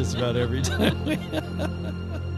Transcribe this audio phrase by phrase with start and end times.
[0.00, 0.96] just about every time.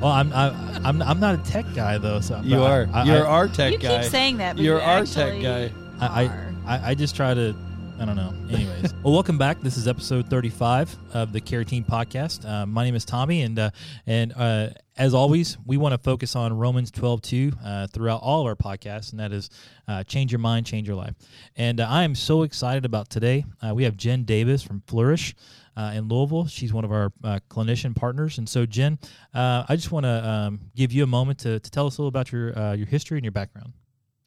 [0.00, 0.48] Well, I'm I,
[0.82, 2.88] I'm I'm not a tech guy though, so you but are.
[2.92, 4.02] I, You're I, our tech you guy.
[4.02, 5.70] keep saying that, but You're you our tech guy.
[6.00, 6.54] I- are.
[6.66, 7.54] I, I just try to.
[8.00, 8.34] I don't know.
[8.50, 9.60] Anyways, well, welcome back.
[9.60, 12.44] This is episode 35 of the Care Team podcast.
[12.48, 13.70] Uh, my name is Tommy, and uh,
[14.08, 18.46] and uh, as always, we want to focus on Romans 12:2 uh, throughout all of
[18.48, 19.50] our podcasts, and that is
[19.86, 21.14] uh, change your mind, change your life.
[21.54, 23.44] And uh, I am so excited about today.
[23.64, 25.36] Uh, we have Jen Davis from Flourish.
[25.76, 28.98] Uh, in Louisville, she's one of our uh, clinician partners, and so Jen,
[29.34, 32.02] uh, I just want to um, give you a moment to, to tell us a
[32.02, 33.72] little about your uh, your history and your background.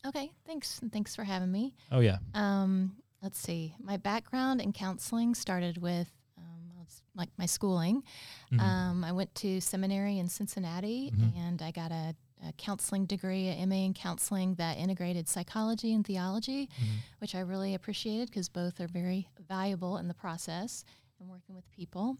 [0.08, 0.80] Okay, thanks.
[0.80, 1.73] and Thanks for having me.
[1.91, 3.76] Oh yeah, Um, let's see.
[3.80, 6.85] My background in counseling started with um,
[7.16, 8.04] like my schooling.
[8.52, 8.59] Mhm.
[8.62, 11.35] Um, I went to seminary in Cincinnati Mhm.
[11.38, 12.16] and I got a,
[12.48, 16.98] a counseling degree, a MA in counseling that integrated psychology and theology, Mhm.
[17.20, 20.84] which I really appreciated because both are very valuable in the process
[21.20, 22.18] and working with people.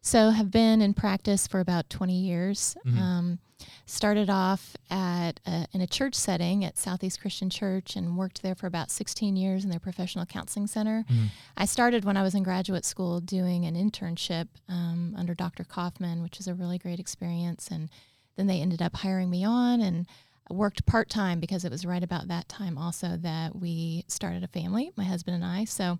[0.00, 2.76] So have been in practice for about 20 years.
[2.84, 2.98] Mhm.
[2.98, 3.38] Um,
[3.86, 8.54] started off at a, in a church setting at Southeast Christian Church and worked there
[8.54, 11.04] for about 16 years in their professional counseling center.
[11.08, 11.30] Mhm.
[11.56, 15.64] I started when I was in graduate school doing an internship um, under Dr.
[15.64, 17.68] Kaufman, which is a really great experience.
[17.68, 17.88] And
[18.36, 20.06] then they ended up hiring me on and
[20.48, 24.44] I worked part time because it was right about that time also that we started
[24.44, 25.64] a family, my husband and I.
[25.64, 25.98] So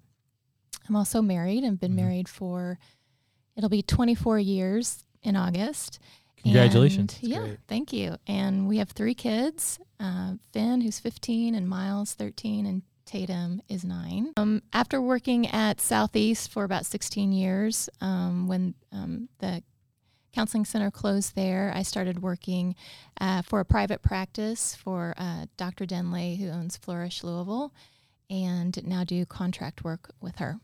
[0.88, 1.96] I'm also married and been Mhm.
[1.96, 2.78] married for
[3.56, 5.98] it'll be 24 years in August.
[6.36, 7.18] Congratulations.
[7.22, 7.58] And, yeah, great.
[7.66, 8.16] thank you.
[8.26, 13.82] And we have three kids uh, Finn, who's 15, and Miles, 13, and Tatum is
[13.82, 14.32] nine.
[14.36, 19.62] Um, after working at Southeast for about 16 years, um, when um, the
[20.32, 22.74] counseling center closed there, I started working
[23.20, 25.86] uh, for a private practice for uh, Dr.
[25.86, 27.72] Denley, who owns Flourish Louisville,
[28.28, 30.60] and now do contract work with her.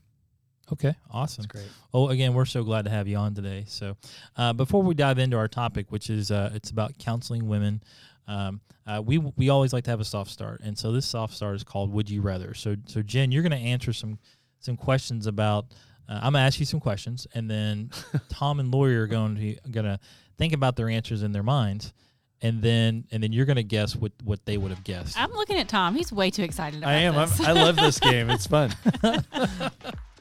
[0.70, 1.42] Okay, awesome.
[1.42, 1.68] That's great.
[1.92, 3.64] Well, again, we're so glad to have you on today.
[3.66, 3.96] So,
[4.36, 7.82] uh, before we dive into our topic, which is uh, it's about counseling women,
[8.28, 11.34] um, uh, we we always like to have a soft start, and so this soft
[11.34, 14.18] start is called "Would You Rather." So, so Jen, you're going to answer some
[14.60, 15.66] some questions about.
[16.08, 17.90] Uh, I'm going to ask you some questions, and then
[18.28, 19.98] Tom and Lori are going to going to
[20.38, 21.92] think about their answers in their minds,
[22.40, 25.18] and then and then you're going to guess what what they would have guessed.
[25.18, 25.94] I'm looking at Tom.
[25.94, 27.16] He's way too excited about I am.
[27.16, 27.28] I'm.
[27.40, 28.30] I love this game.
[28.30, 28.74] It's fun.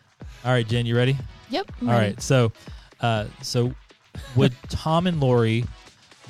[0.43, 1.17] All right, Jen, you ready?
[1.49, 1.71] Yep.
[1.81, 2.07] I'm All ready.
[2.13, 2.21] right.
[2.21, 2.51] So,
[2.99, 3.73] uh, so
[4.35, 5.65] would Tom and Lori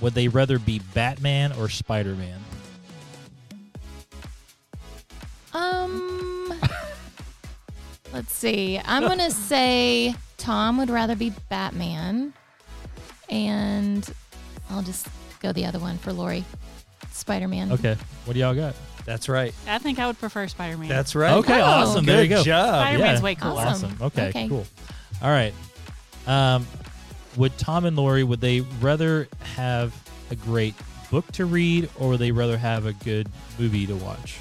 [0.02, 2.40] would they rather be Batman or Spider Man?
[5.54, 6.54] Um,
[8.14, 8.80] let's see.
[8.84, 12.34] I'm gonna say Tom would rather be Batman,
[13.30, 14.10] and
[14.70, 15.08] I'll just
[15.40, 16.44] go the other one for Lori,
[17.12, 17.72] Spider Man.
[17.72, 17.96] Okay.
[18.26, 18.76] What do y'all got?
[19.06, 19.54] That's right.
[19.68, 20.88] I think I would prefer Spider Man.
[20.90, 21.34] That's right.
[21.34, 21.60] Okay.
[21.60, 22.06] Oh, awesome.
[22.06, 22.44] Good There you go.
[22.44, 22.82] job.
[22.86, 23.24] Spider-Man's yeah.
[23.24, 23.62] way cooler.
[23.62, 23.92] Awesome.
[23.94, 24.06] Awesome.
[24.08, 24.48] Okay, Okay.
[24.48, 24.66] Cool.
[25.22, 25.54] All right.
[26.28, 26.68] Um,
[27.38, 29.94] would Tom and Lori would they rather have
[30.30, 30.76] a great
[31.10, 33.28] book to read or would they rather have a good
[33.60, 34.38] movie to watch?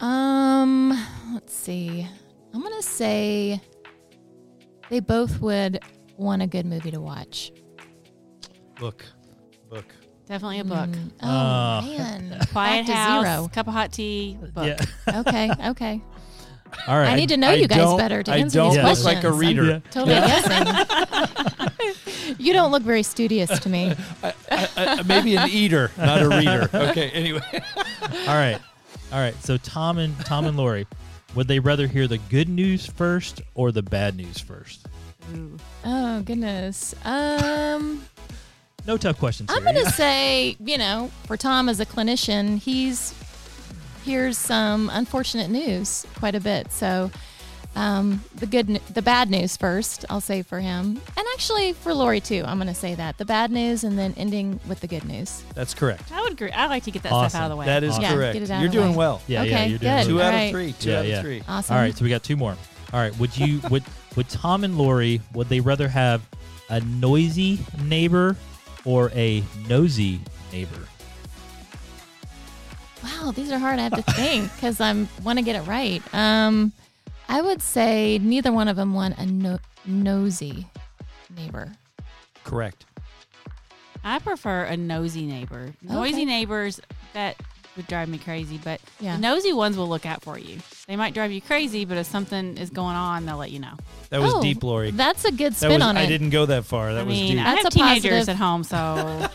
[0.00, 0.90] Um,
[1.32, 2.06] let's see.
[2.54, 3.60] I'm gonna say
[4.90, 5.80] they both would
[6.16, 7.50] want a good movie to watch.
[8.78, 9.04] Book.
[9.70, 9.86] Book.
[10.28, 10.88] Definitely a book.
[10.90, 11.84] Mm, Oh Ah.
[11.86, 13.48] man, Quiet Back to house, zero.
[13.54, 14.78] cup of hot tea, book.
[15.14, 16.00] Okay, okay.
[16.88, 17.12] All right.
[17.12, 18.84] I need to know I you guys don't- better to I answer don't these look
[18.84, 19.04] questions.
[19.06, 19.64] like a reader.
[19.64, 19.78] Yeah.
[19.90, 20.26] Totally Yeah.
[20.26, 22.36] guessing.
[22.38, 23.94] you don't look very studious to me.
[24.22, 26.68] I, I, I, maybe an eater, not a reader.
[26.74, 27.08] Okay.
[27.10, 27.40] Anyway.
[28.02, 28.58] All right.
[29.12, 29.34] All right.
[29.42, 30.86] So Tom and Tom and Lori,
[31.36, 34.86] would they rather hear the good news first or the bad news first?
[35.36, 35.56] Ooh.
[35.84, 36.94] Oh goodness.
[37.04, 38.02] Um,
[38.86, 39.50] No tough questions.
[39.52, 43.14] I'm gonna say, you know, for Tom as a clinician, he's
[44.04, 46.70] hears some unfortunate news quite a bit.
[46.70, 47.10] So,
[47.74, 51.92] um, the good, n- the bad news first, I'll say for him, and actually for
[51.92, 52.42] Lori too.
[52.46, 55.42] I'm gonna say that the bad news, and then ending with the good news.
[55.54, 56.12] That's correct.
[56.12, 56.52] I would agree.
[56.52, 57.30] I like to get that Awesome.
[57.30, 57.66] stuff out of the way.
[57.66, 58.02] That is Awesome.
[58.04, 58.32] Yeah, correct.
[58.34, 58.96] get it out You're of doing way.
[58.96, 59.22] well.
[59.26, 60.06] Yeah, yeah, you're doing good.
[60.06, 60.24] Two well.
[60.26, 60.46] out Alright.
[60.46, 60.72] of three.
[60.78, 61.22] Two Yeah, out of yeah.
[61.22, 61.42] three.
[61.48, 61.74] Awesome.
[61.76, 62.56] All right, so we got two more.
[62.92, 63.82] All right, would you would
[64.14, 66.22] would Tom and Lori would they rather have
[66.70, 68.36] a noisy neighbor
[68.86, 70.20] or a nosy
[70.52, 70.88] neighbor?
[73.04, 73.78] Wow, these are hard.
[73.78, 76.02] I have to think because I'm want to get it right.
[76.14, 76.72] Um,
[77.28, 80.66] I would say neither one of them want a no- nosy
[81.36, 81.72] neighbor.
[82.44, 82.84] Correct.
[84.04, 85.72] I prefer a nosy neighbor.
[85.82, 86.24] Noisy Okay.
[86.24, 86.80] neighbors
[87.12, 87.36] that
[87.76, 89.16] would drive me crazy, but Yeah.
[89.16, 90.60] the nosy ones will look out for you.
[90.88, 93.74] They might drive you crazy, but if something is going on, they'll let you know.
[94.10, 94.92] That was Oh, deep, Lori.
[94.92, 96.06] That's a good That spin was, on I it.
[96.06, 96.94] didn't go that far.
[96.94, 97.40] That I was mean, deep.
[97.40, 99.28] I That's have a teenagers positive- at home, so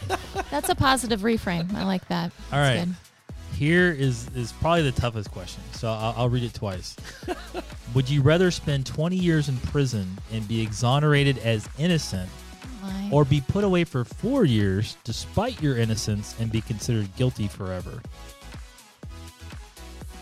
[0.50, 1.74] That's a positive reframe.
[1.76, 2.32] I like that.
[2.54, 2.86] All That's right.
[2.86, 3.58] good.
[3.58, 5.62] here is is probably the toughest question.
[5.74, 6.96] So I'll, I'll read it twice.
[7.96, 12.30] Would you rather spend 20 years in prison and be exonerated as innocent,
[12.82, 17.50] My- or be put away for four years despite your innocence and be considered guilty
[17.50, 18.02] forever?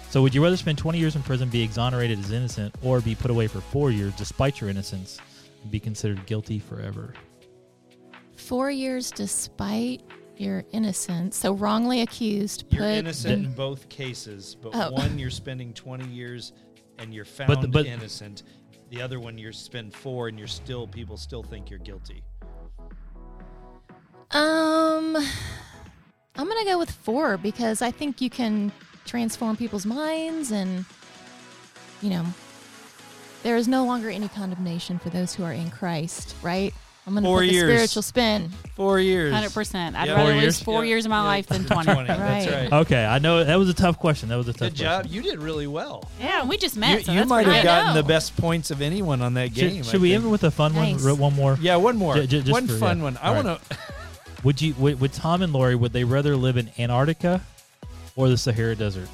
[0.09, 3.13] So would you rather spend 20 years in prison, be exonerated as innocent, or be
[3.13, 5.19] put away for four years despite your innocence
[5.61, 7.13] and be considered guilty forever?
[8.35, 10.01] four years despite
[10.37, 11.37] your innocence.
[11.37, 12.63] So wrongly accused.
[12.69, 14.89] You're put innocent in both cases, but Oh.
[14.91, 16.53] one you're spending 20 years
[16.97, 18.41] and you're But found the- but- innocent.
[18.89, 22.23] The other one you're spend four and you're still people still think you're guilty.
[24.31, 25.15] Um,
[26.35, 28.71] I'm gonna go with four because I think you can
[29.05, 30.85] transform people's minds, and
[32.01, 32.25] you know,
[33.43, 36.35] there is no longer any condemnation for those who are in Christ.
[36.41, 36.73] Right?
[37.07, 37.73] I'm gonna Four put the years.
[37.73, 38.49] spiritual spin.
[38.75, 39.33] Four years.
[39.33, 39.95] Hundred percent.
[39.95, 40.13] I'd Yeah.
[40.13, 40.61] rather Four lose years?
[40.61, 40.89] four Yeah.
[40.89, 41.23] years of my Yeah.
[41.23, 41.85] life than twenty.
[42.05, 42.69] That's Right.
[42.71, 42.73] right.
[42.81, 44.29] Okay, I know that was a tough question.
[44.29, 45.01] That was a tough Good job.
[45.03, 45.15] question.
[45.15, 46.03] You did really well.
[46.19, 46.99] Yeah, we just met.
[46.99, 47.63] You, so you might have good.
[47.63, 49.77] gotten the best points of anyone on that game.
[49.77, 51.03] Should, should we end with a fun Nice.
[51.03, 51.17] one?
[51.17, 51.57] One more.
[51.59, 52.13] Yeah, one more.
[52.15, 53.03] Ju- ju- just one for- fun yeah.
[53.05, 53.17] one.
[53.17, 53.45] I All right.
[53.45, 53.77] want to.
[54.43, 57.41] Would you would, would Tom and Lori would they rather live in Antarctica
[58.19, 59.07] or the Sahara Desert?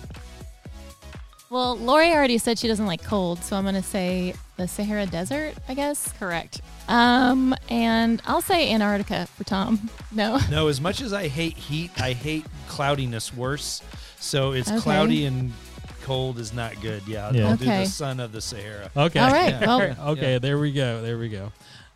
[1.51, 5.53] Well, Lori already said she doesn't like cold, so I'm gonna say the Sahara Desert.
[5.69, 6.11] I guess.
[6.13, 6.59] Correct.
[6.87, 9.89] Um, and I'll say Antarctica for Tom.
[10.11, 10.39] No.
[10.49, 13.81] No, as much as I hate heat, I hate cloudiness worse.
[14.21, 14.79] So it's Okay.
[14.79, 15.51] cloudy and
[16.03, 17.03] cold is not good.
[17.05, 17.49] Yeah, Yeah.
[17.49, 17.83] I'll do Okay.
[17.83, 18.89] the sun of the Sahara.
[18.95, 19.19] Okay.
[19.19, 19.65] All right, Yeah.
[19.65, 20.33] well- okay.
[20.33, 20.39] Yeah.
[20.39, 21.01] There we go.
[21.01, 21.51] There we go.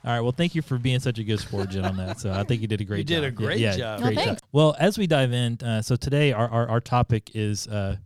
[0.05, 0.21] All right.
[0.21, 2.19] Well, thank you for being such a good sport, Jen, on that.
[2.19, 3.23] So I think you did a great You job.
[3.23, 4.01] did a Yeah, great yeah, job.
[4.01, 4.39] Great Well, job.
[4.51, 7.97] Well, as we dive in, uh, so today our, our, our topic is uh,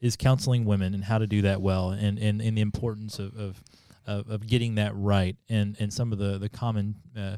[0.00, 3.36] is counseling women and how to do that well, and, and, and the importance of,
[3.38, 3.62] of
[4.06, 7.36] of of getting that right, and, and some of the the common uh,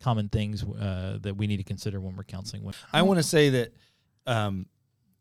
[0.00, 2.76] common things uh, that we need to consider when we're counseling women.
[2.92, 3.72] I want to say that,
[4.26, 4.66] um,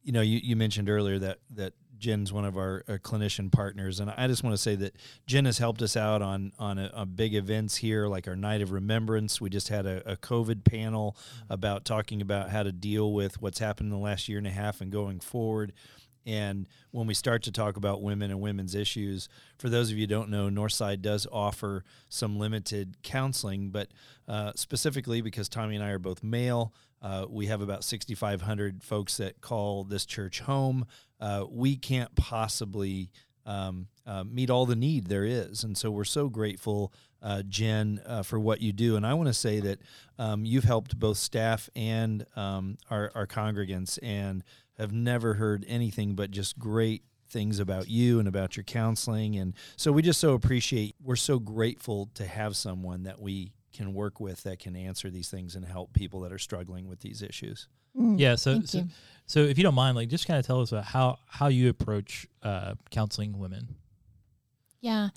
[0.04, 4.00] you know, you, you mentioned earlier that that Jen's one of our uh, clinician partners,
[4.00, 4.96] and I just want to say that
[5.28, 8.62] Jen has helped us out on on a, a big events here, like our Night
[8.62, 9.40] of Remembrance.
[9.40, 11.16] We just had a, a COVID panel
[11.50, 14.52] about talking about how to deal with what's happened in the last year and a
[14.52, 15.74] half and going forward.
[16.26, 20.04] And when we start to talk about women and women's issues, for those of you
[20.04, 23.88] who don't know, Northside does offer some limited counseling, but
[24.28, 29.18] uh, specifically because Tommy and I are both male, uh, we have about 6,500 folks
[29.18, 30.86] that call this church home.
[31.20, 33.12] Uh, we can't possibly
[33.46, 35.64] um, uh, meet all the need there is.
[35.64, 38.96] And so we're so grateful, uh, Jen, uh, for what you do.
[38.96, 39.80] And I want to say that
[40.18, 44.44] um, you've helped both staff and um, our, our congregants and
[44.78, 49.36] have never heard anything but just great things about you and about your counseling.
[49.36, 53.94] And so we just so appreciate, we're so grateful to have someone that we can
[53.94, 57.22] work with that can answer these things and help people that are struggling with these
[57.22, 57.68] issues.
[57.96, 58.36] Mm, Yeah.
[58.36, 58.88] So Thank so, you.
[59.30, 61.70] So if you don't mind, like just kind of tell us about how how you
[61.70, 63.76] approach uh, counseling women.
[64.82, 65.10] Yeah.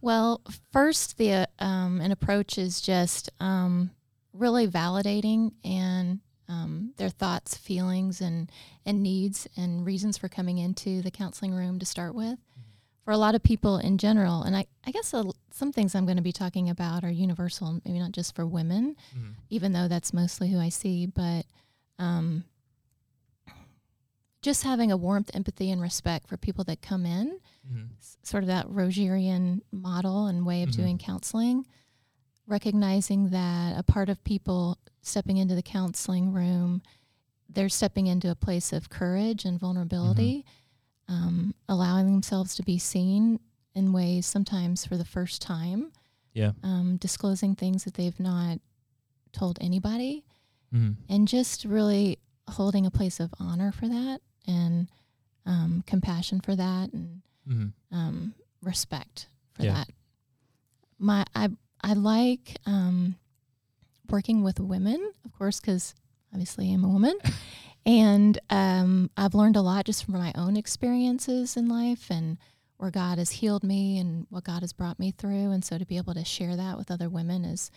[0.00, 3.90] Well, first, the uh, um, an approach is just um,
[4.32, 8.48] really validating and um, their thoughts, feelings, and
[8.86, 12.38] and needs and reasons for coming into the counseling room to start with.
[13.04, 15.12] For a lot of people in general, and I, I guess
[15.50, 18.94] some things I'm going to be talking about are universal, maybe not just for women,
[19.50, 21.46] even though that's mostly who I see, but
[21.98, 22.44] um,
[24.42, 27.40] just having a warmth, empathy, and respect for people that come in
[27.98, 30.76] s- sort of that Rogerian model and way of Mhm.
[30.76, 31.66] doing counseling,
[32.46, 36.82] recognizing that a part of people stepping into the counseling room,
[37.48, 40.44] they're stepping into a place of courage and vulnerability,
[41.08, 43.40] um, allowing themselves to be seen
[43.74, 45.92] in ways sometimes for the first time,
[46.34, 46.52] Yeah.
[46.62, 48.60] um, disclosing things that they've not
[49.32, 50.24] told anybody,
[50.72, 51.00] Mm-hmm.
[51.08, 52.18] and just really
[52.50, 54.88] holding a place of honor for that and
[55.46, 57.96] um, compassion for that and Mm-hmm.
[57.96, 59.74] um, respect for Yeah.
[59.74, 59.88] that.
[60.98, 61.48] My I
[61.80, 63.16] I like um,
[64.10, 65.94] working with women, of course, because
[66.32, 67.16] obviously I'm a woman,
[67.86, 72.36] and um, I've learned a lot just from my own experiences in life and
[72.76, 75.86] where God has healed me and what God has brought me through, and so to
[75.86, 77.70] be able to share that with other women is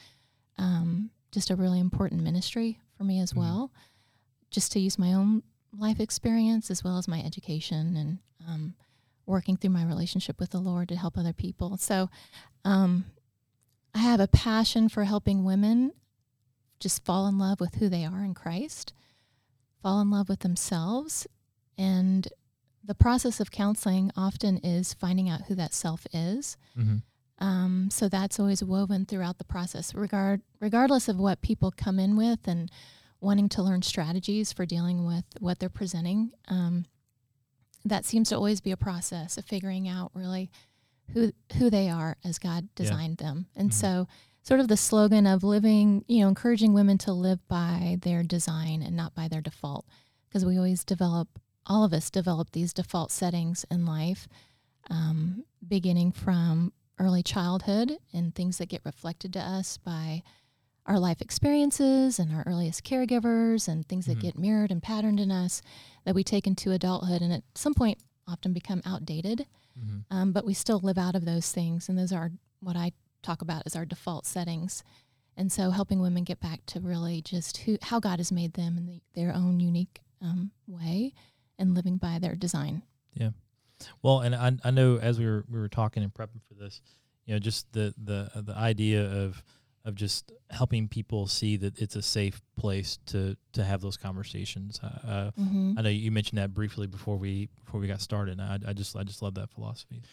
[0.57, 3.37] um, just a really important ministry for me as Mhm.
[3.37, 3.71] well.
[4.49, 5.43] Just to use my own
[5.77, 8.73] life experience as well as my education and um,
[9.25, 11.77] working through my relationship with the Lord to help other people.
[11.77, 12.09] So
[12.65, 13.05] um,
[13.95, 15.91] I have a passion for helping women
[16.79, 18.93] just fall in love with who they are in Christ,
[19.81, 21.27] fall in love with themselves.
[21.77, 22.27] And
[22.83, 26.57] the process of counseling often is finding out who that self is.
[26.77, 26.97] Mm-hmm.
[27.43, 32.15] Um, so that's always woven throughout the process, regard regardless of what people come in
[32.15, 32.69] with and
[33.21, 36.31] wanting to learn strategies for dealing with what they're presenting.
[36.49, 36.85] Um,
[37.85, 40.51] that seems to always be a process of figuring out really
[41.13, 42.83] who who they are as God Yeah.
[42.83, 43.47] designed them.
[43.55, 43.73] And Mhm.
[43.73, 44.07] so
[44.43, 48.81] sort of the slogan of living, you know, encouraging women to live by their design
[48.81, 49.85] and not by their default
[50.27, 54.27] because we always develop all of us develop these default settings in life
[54.89, 60.23] um, beginning from early childhood and things that get reflected to us by
[60.91, 64.21] our life experiences and our earliest caregivers and things that Mhm.
[64.21, 65.61] get mirrored and patterned in us
[66.03, 69.47] that we take into adulthood and at some point often become outdated
[69.79, 70.03] Mhm.
[70.11, 73.41] um, but we still live out of those things and those are what i talk
[73.41, 74.83] about as our default settings
[75.37, 78.77] and so helping women get back to really just who how god has made them
[78.77, 81.13] in the, their own unique um, way
[81.57, 82.83] and living by their design
[83.13, 83.31] Yeah.
[84.03, 86.81] Well, and I, I know as we were we were talking and prepping for this,
[87.25, 89.41] you know, just the the the idea of
[89.83, 94.79] of just helping people see that it's a safe place to to have those conversations.
[94.83, 95.73] Uh, mm-hmm.
[95.77, 98.39] I know you mentioned that briefly before we before we got started.
[98.39, 100.03] I, I just I just love that philosophy.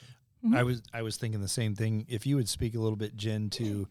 [0.54, 2.06] I was I was thinking the same thing.
[2.08, 3.88] If you would speak a little bit, Jen, to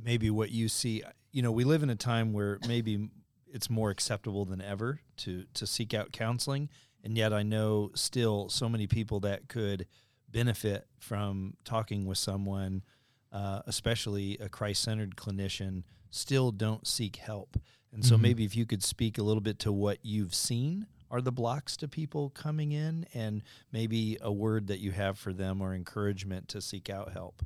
[0.00, 1.02] maybe what you see.
[1.32, 3.10] You know, we live in a time where maybe
[3.46, 6.70] it's more acceptable than ever to to seek out counseling,
[7.02, 9.86] and yet I know still so many people that could
[10.28, 12.82] benefit from talking with someone,
[13.34, 17.58] uh, especially a Christ centered clinician, still don't seek help.
[17.92, 18.20] And so Mhm.
[18.20, 21.76] maybe if you could speak a little bit to what you've seen are the blocks
[21.78, 26.48] to people coming in and maybe a word that you have for them or encouragement
[26.48, 27.42] to seek out help.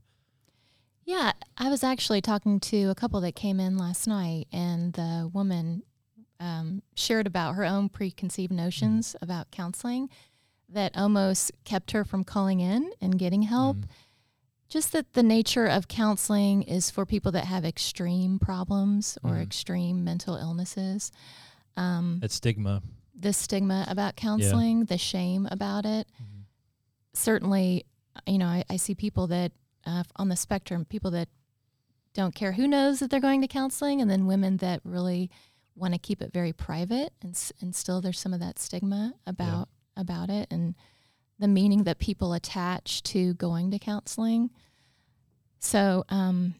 [1.04, 5.30] Yeah, I was actually talking to a couple that came in last night, and the
[5.32, 5.82] woman
[6.40, 10.08] um, shared about her own preconceived notions about counseling
[10.68, 13.78] that almost kept her from calling in and getting help.
[13.78, 13.84] Mhm.
[14.68, 19.42] Just that the nature of counseling is for people that have extreme problems or Mhm.
[19.42, 21.10] extreme mental illnesses.
[21.76, 22.82] Um, That stigma.
[23.14, 26.06] the stigma about counseling, the shame about it.
[26.20, 26.44] Mhm.
[27.14, 27.84] certainly,
[28.28, 29.52] you know, I, I see people that
[29.84, 31.28] uh, on the spectrum, people that
[32.12, 35.30] don't care who knows that they're going to counseling, and then women that really
[35.74, 39.68] want to keep it very private, and and still there's some of that stigma about
[39.96, 40.74] about it, and
[41.38, 44.50] the meaning that people attach to going to counseling.
[45.60, 46.54] So, um,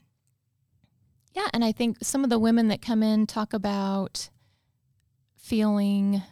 [1.34, 4.30] yeah, and I think some of the women that come in talk about
[5.36, 6.22] feeling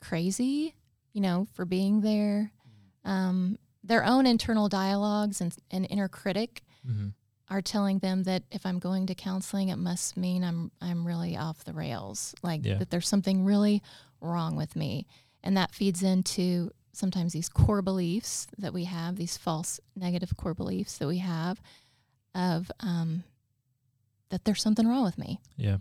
[0.00, 0.74] crazy,
[1.12, 2.50] you know, for being there
[3.04, 7.12] um, their own internal dialogues and, and inner critic Mhm.
[7.50, 11.36] are telling them that if I'm going to counseling, it must mean I'm I'm really
[11.36, 12.78] off the rails, like Yeah.
[12.78, 13.82] that there's something really
[14.22, 15.06] wrong with me,
[15.42, 20.54] and that feeds into sometimes these core beliefs that we have, these false negative core
[20.54, 21.60] beliefs that we have
[22.34, 23.24] of um,
[24.30, 25.40] that there's something wrong with me.
[25.56, 25.76] Yeah.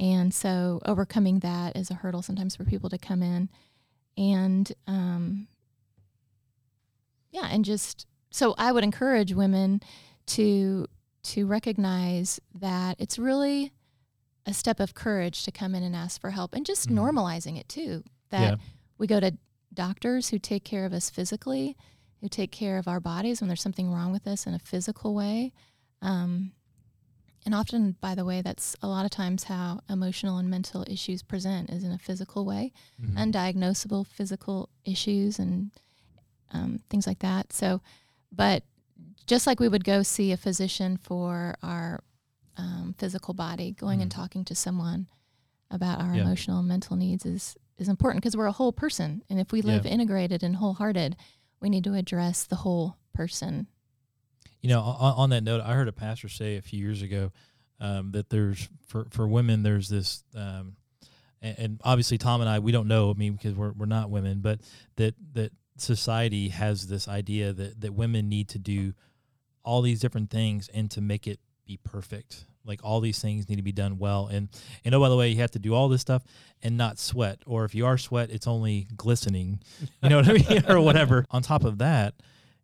[0.00, 3.48] And so overcoming that is a hurdle sometimes for people to come in.
[4.16, 5.48] And um,
[7.30, 9.80] yeah, and just so I would encourage women
[10.26, 10.86] to
[11.24, 13.72] to recognize that it's really
[14.46, 16.96] a step of courage to come in and ask for help and just Mhm.
[16.98, 18.04] normalizing it too.
[18.30, 18.56] That Yeah.
[18.98, 19.36] we go to
[19.74, 21.76] doctors who take care of us physically,
[22.20, 25.14] who take care of our bodies when there's something wrong with us in a physical
[25.14, 25.52] way.
[26.02, 26.52] Um,
[27.44, 31.22] and often, by the way, that's a lot of times how emotional and mental issues
[31.22, 33.32] present is in a physical way, Mhm.
[33.32, 35.70] undiagnosable physical issues and
[36.52, 37.52] um, things like that.
[37.52, 37.82] So,
[38.32, 38.62] but
[39.26, 42.02] just like we would go see a physician for our
[42.56, 44.14] um, physical body, going and Mhm.
[44.14, 45.08] talking to someone
[45.70, 46.22] about our Yeah.
[46.22, 49.62] emotional and mental needs is is important because we're a whole person, and if we
[49.62, 49.92] live Yeah.
[49.92, 51.16] integrated and wholehearted,
[51.60, 53.66] we need to address the whole person.
[54.60, 57.32] You know, on, on that note, I heard a pastor say a few years ago
[57.80, 60.76] um, that there's for for women there's this, um,
[61.42, 63.10] and, and obviously Tom and I we don't know.
[63.10, 64.60] I mean, because we're we're not women, but
[64.96, 68.94] that that society has this idea that that women need to do
[69.64, 72.44] all these different things and to make it be perfect.
[72.64, 74.48] Like all these things need to be done well, and
[74.84, 76.22] and oh by the way, you have to do all this stuff
[76.62, 79.60] and not sweat, or if you are sweat, it's only glistening.
[80.02, 81.24] You know what I mean, or whatever.
[81.30, 82.14] On top of that,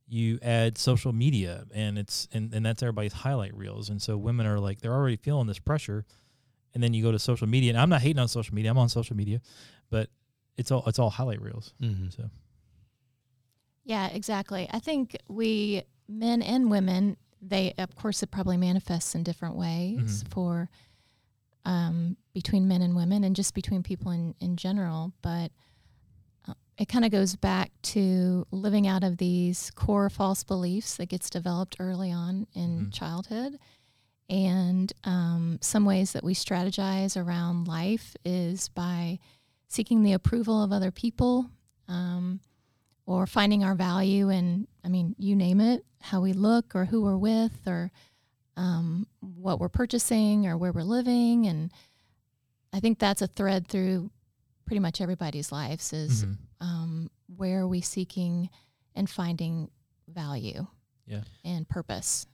[0.09, 4.45] you add social media and it's and, and that's everybody's highlight reels and so women
[4.47, 6.04] are like they're already feeling this pressure
[6.75, 8.76] and then you go to social media and i'm not hating on social media i'm
[8.78, 9.40] on social media
[9.88, 10.09] but
[10.57, 12.09] it's all it's all highlight reels Mm-hmm.
[12.09, 12.28] so
[13.85, 14.69] Yeah, exactly.
[14.73, 20.23] I think we men and women, they of course it probably manifests in different ways
[20.23, 20.28] Mhm.
[20.28, 20.70] for
[21.64, 25.12] um, between men and women and just between people in, in general.
[25.20, 25.52] But
[26.49, 31.11] uh, it kind of goes back to living out of these core false beliefs that
[31.11, 32.92] gets developed early on in Mhm.
[32.94, 33.59] childhood.
[34.30, 39.18] And um, some ways that we strategize around life is by
[39.68, 41.50] seeking the approval of other people.
[41.88, 42.40] Um,
[43.11, 47.02] or finding our value and I mean, you name it, how we look or who
[47.02, 47.90] we're with or
[48.57, 51.47] um, what we're purchasing or where we're living.
[51.49, 51.73] And
[52.73, 54.11] I think that's a thread through
[54.64, 56.37] pretty much everybody's lives is Mhm.
[56.61, 58.49] um, where are we seeking
[58.95, 59.71] and finding
[60.07, 60.69] value
[61.09, 61.25] Yeah.
[61.45, 62.26] and purpose.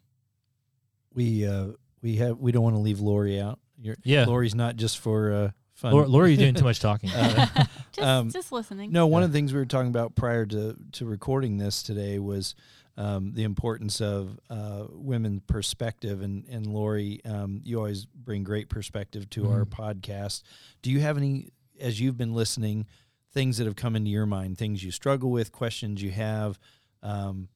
[1.14, 1.68] We uh,
[2.02, 3.58] we have we don't want to leave Lori out.
[3.78, 4.26] You're, Yeah.
[4.26, 5.92] Lori's not just for uh, fun.
[5.94, 7.10] you're doing too much talking.
[7.10, 7.46] Uh,
[7.92, 8.92] Just, Um, just listening.
[8.92, 9.26] No, one Yeah.
[9.26, 12.54] of the things we were talking about prior to, to recording this today was
[12.98, 16.20] um, the importance of uh, women perspective.
[16.22, 20.42] And, and Lori, um, you always bring great perspective to our podcast.
[20.82, 22.86] Do you have any, as you've been listening,
[23.32, 26.58] things that have come into your mind, things you struggle with, questions you have,
[27.02, 27.48] um,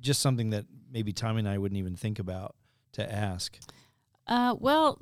[0.00, 2.54] just something that maybe Tommy and I wouldn't even think about
[2.92, 3.58] to ask?
[4.26, 4.98] Uh, well,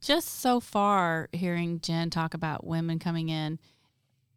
[0.00, 3.58] just so far, hearing Jen talk about women coming in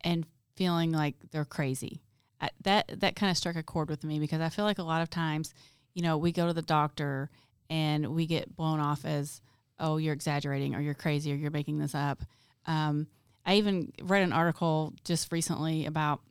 [0.02, 0.26] and
[0.56, 2.02] feeling like they're crazy,
[2.42, 4.84] I, that that kind of struck a chord with me because I feel like a
[4.84, 5.54] lot of times,
[5.94, 7.30] you know, we go to the doctor
[7.70, 9.42] and we get blown off as,
[9.80, 12.22] oh, you're exaggerating or you're crazy or you're making this up.
[12.66, 13.08] Um,
[13.46, 16.22] I even read an article just recently about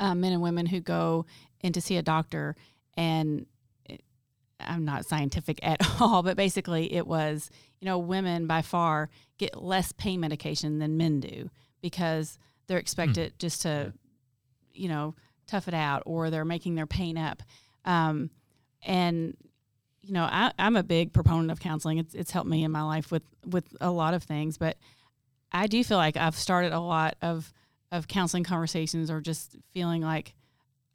[0.00, 1.26] uh, men and women who go
[1.60, 2.56] in to see a doctor
[2.96, 3.46] and
[4.60, 9.62] I'm not scientific at all, but basically it was, you know, women by far get
[9.62, 13.92] less pain medication than men do because they're expected just to,
[14.72, 15.14] you know,
[15.46, 17.42] tough it out or they're making their pain up.
[17.84, 18.30] Um,
[18.82, 19.36] and,
[20.00, 21.98] you know, I, I'm a big proponent of counseling.
[21.98, 24.76] It's, it's helped me in my life with, with a lot of things, but
[25.52, 27.52] I do feel like I've started a lot of,
[27.92, 30.34] of counseling conversations or just feeling like,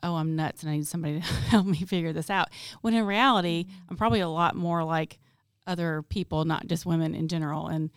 [0.03, 2.49] oh, I'm nuts and I need somebody to help me figure this out.
[2.81, 5.19] When in reality, I'm probably a lot more like
[5.67, 7.67] other people, not just women in general.
[7.67, 7.89] And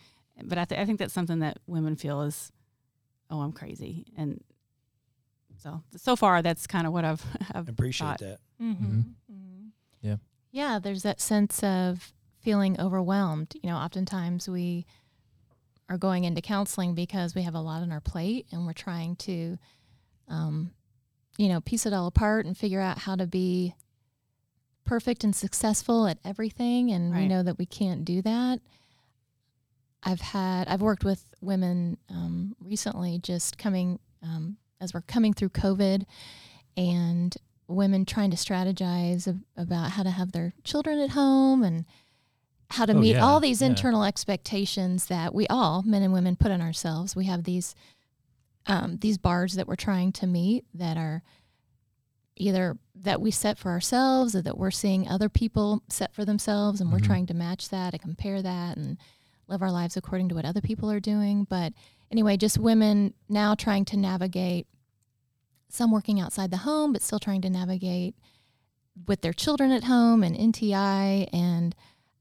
[0.43, 2.51] but I, th- I think that's something that women feel is,
[3.29, 4.05] oh, I'm crazy.
[4.17, 4.43] And
[5.57, 8.19] so so far, that's kind of what I've, I've appreciate thought.
[8.19, 8.39] that.
[8.61, 9.01] Mm-hmm.
[10.01, 10.15] Yeah.
[10.51, 13.55] Yeah, there's that sense of feeling overwhelmed.
[13.61, 14.85] You know, oftentimes we
[15.89, 19.15] are going into counseling because we have a lot on our plate and we're trying
[19.17, 19.57] to,
[20.27, 20.71] um,
[21.37, 23.73] you know, piece it all apart and figure out how to be
[24.85, 26.91] perfect and successful at everything.
[26.91, 28.59] And we know that we can't do that.
[30.03, 35.49] I've had, I've worked with women um, recently just coming, um, as we're coming through
[35.49, 36.03] COVID
[36.75, 37.35] and
[37.69, 41.85] women trying to strategize ab- about how to have their children at home and
[42.69, 43.69] how to Oh, meet yeah, all these yeah.
[43.69, 47.73] internal expectations that we all men and women put on ourselves we have these
[48.65, 51.21] um, these bars that we're trying to meet that are
[52.35, 56.81] either that we set for ourselves or that we're seeing other people set for themselves
[56.81, 57.05] and we're Mhm.
[57.05, 58.97] trying to match that and compare that and
[59.47, 61.73] live our lives according to what other people are doing but
[62.09, 64.65] anyway just women now trying to navigate
[65.69, 68.15] some working outside the home but still trying to navigate
[69.07, 71.75] with their children at home and NTI and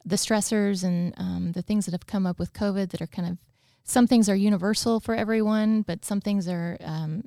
[0.05, 3.29] the stressors and um, the things that have come up with COVID that are kind
[3.29, 3.39] of
[3.85, 7.25] some things are universal for everyone, but some things are um,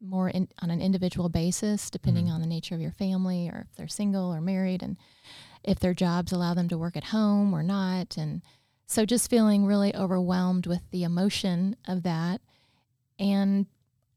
[0.00, 2.32] more in, on an individual basis, depending Mhm.
[2.32, 4.96] on the nature of your family or if they're single or married and
[5.62, 8.16] if their jobs allow them to work at home or not.
[8.18, 8.42] And
[8.86, 12.42] so just feeling really overwhelmed with the emotion of that.
[13.18, 13.66] And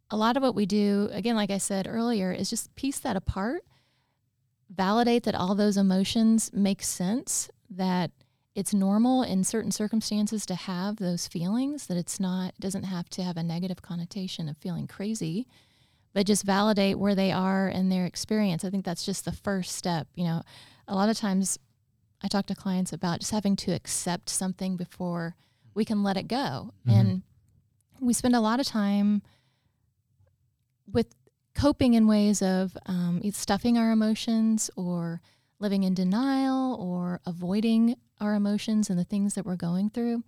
[0.09, 3.15] a lot of what we do, again, like I said earlier, is just piece that
[3.15, 3.63] apart,
[4.69, 8.11] validate that all those emotions make sense, that
[8.57, 13.21] it's normal in certain circumstances to have those feelings, that it's not, doesn't have to
[13.21, 15.45] have a negative connotation of feeling crazy,
[16.11, 18.65] but just validate where they are in their experience.
[18.65, 20.07] I think that's just the first step.
[20.15, 20.41] You know,
[20.87, 21.59] a lot of times
[22.23, 25.35] I talk to clients about just having to accept something before
[25.75, 26.73] we can let it go.
[26.87, 26.99] Mhm.
[26.99, 27.21] And
[27.99, 29.21] we spend a lot of time
[30.91, 31.13] with
[31.53, 35.21] coping in ways of um, stuffing our emotions or
[35.59, 40.23] living in denial or avoiding our emotions and the things that we're going through.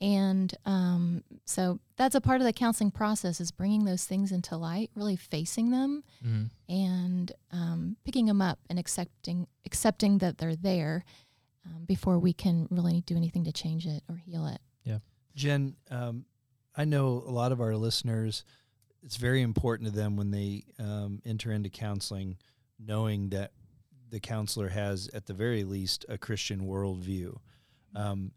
[0.00, 4.56] And um, so that's a part of the counseling process is bringing those things into
[4.56, 6.50] light, really facing them Mhm.
[6.68, 11.04] and um, picking them up and accepting accepting that they're there
[11.64, 14.60] um, before we can really do anything to change it or heal it.
[14.82, 14.98] Yeah,
[15.36, 16.24] Jen, um,
[16.74, 18.44] I know a lot of our listeners,
[19.04, 22.38] it's very important to them when they um, enter into counseling,
[22.80, 23.52] knowing that
[24.12, 27.34] the counselor has, at the very least, a Christian worldview.
[27.96, 28.32] Um,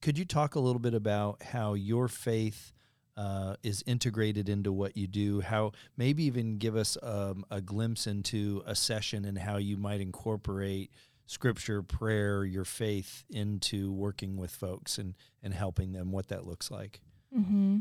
[0.00, 2.72] could you talk a little bit about how your faith
[3.16, 5.42] uh, is integrated into what you do?
[5.42, 10.00] How maybe even give us um, a glimpse into a session and how you might
[10.00, 10.90] incorporate
[11.26, 16.70] scripture, prayer, your faith into working with folks and, and helping them, what that looks
[16.70, 17.00] like.
[17.36, 17.78] Mm-hmm.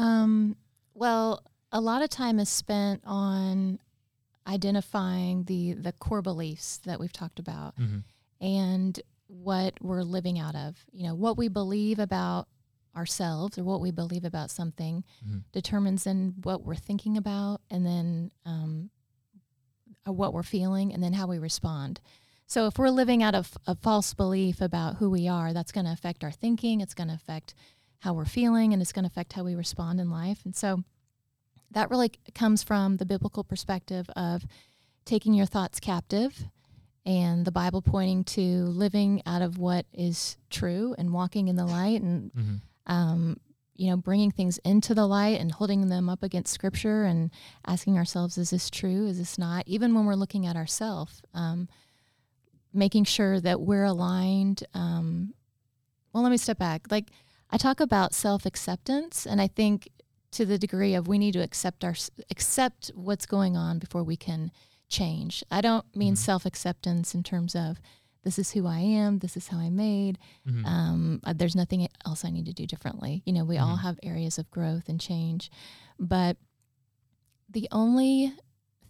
[0.00, 0.56] Um,
[0.94, 3.78] well, a lot of time is spent on
[4.48, 7.98] identifying the the core beliefs that we've talked about Mm-hmm.
[8.40, 10.76] and what we're living out of.
[10.90, 12.48] You know, what we believe about
[12.96, 15.44] ourselves or what we believe about something Mhm.
[15.52, 18.90] determines then what we're thinking about and then um,
[20.06, 22.00] uh, what we're feeling and then how we respond.
[22.46, 25.84] So if we're living out of a false belief about who we are, that's going
[25.86, 27.54] to affect our thinking, it's going to affect
[28.00, 30.40] how we're feeling, and it's going to affect how we respond in life.
[30.46, 30.82] And so
[31.72, 34.44] that really comes from the biblical perspective of
[35.04, 36.44] taking your thoughts captive
[37.06, 41.64] and the Bible pointing to living out of what is true and walking in the
[41.66, 42.92] light and Mm-hmm.
[42.92, 43.36] um,
[43.74, 47.30] you know bringing things into the light and holding them up against Scripture and
[47.66, 49.06] asking ourselves, is this true?
[49.06, 49.62] Is this not?
[49.66, 51.68] Even when we're looking at ourselves, um,
[52.74, 54.64] making sure that we're aligned.
[54.74, 55.32] Um,
[56.12, 56.90] well, let me step back.
[56.90, 57.10] Like
[57.50, 59.88] I talk about self acceptance, and I think
[60.32, 61.94] to the degree of we need to accept our
[62.30, 64.50] accept what's going on before we can
[64.88, 65.42] change.
[65.50, 66.18] I don't mean Mhm.
[66.18, 67.80] self acceptance in terms of
[68.24, 70.18] this is who I am, this is how I'm made.
[70.46, 70.66] Mm-hmm.
[70.66, 73.22] Um, there's nothing else I need to do differently.
[73.24, 73.82] You know, we all Mhm.
[73.82, 75.50] have areas of growth and change,
[75.98, 76.36] but
[77.48, 78.34] the only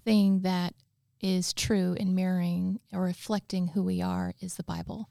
[0.05, 0.75] thing that
[1.21, 5.09] is true in mirroring or reflecting who we are is the Bible.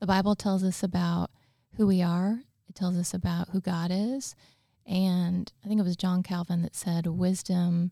[0.00, 1.30] The Bible tells us about
[1.72, 2.42] who we are.
[2.68, 4.34] It tells us about who God is,
[4.86, 7.90] and I think it was John Calvin that said, "Wisdom